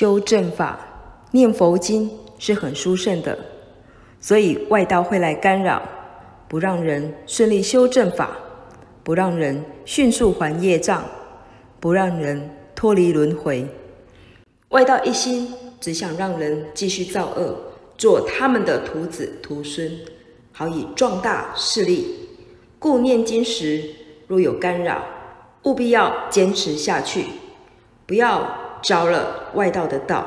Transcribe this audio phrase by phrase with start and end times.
[0.00, 0.80] 修正法、
[1.32, 3.38] 念佛经是很殊胜的，
[4.18, 5.82] 所以外道会来干扰，
[6.48, 8.30] 不让人顺利修正法，
[9.04, 11.04] 不让人迅速还业障，
[11.78, 13.68] 不让人脱离轮回。
[14.70, 17.54] 外道一心只想让人继续造恶，
[17.98, 19.92] 做他们的徒子徒孙，
[20.50, 22.26] 好以壮大势力。
[22.78, 23.84] 故念经时
[24.26, 25.04] 若有干扰，
[25.64, 27.26] 务必要坚持下去，
[28.06, 30.26] 不要着了外道的道。